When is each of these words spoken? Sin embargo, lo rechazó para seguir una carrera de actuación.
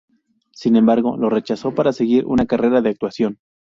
Sin 0.51 0.77
embargo, 0.77 1.15
lo 1.15 1.29
rechazó 1.29 1.75
para 1.75 1.93
seguir 1.93 2.25
una 2.25 2.47
carrera 2.47 2.81
de 2.81 2.89
actuación. 2.89 3.37